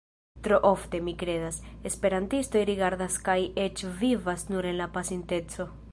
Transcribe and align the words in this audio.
Tro 0.45 0.57
ofte, 0.69 1.01
mi 1.09 1.13
kredas, 1.23 1.59
esperantistoj 1.89 2.63
rigardas 2.71 3.21
kaj 3.29 3.39
eĉ 3.67 3.87
vivas 4.03 4.51
nur 4.55 4.71
en 4.75 4.81
la 4.85 4.93
pasinteco. 4.97 5.69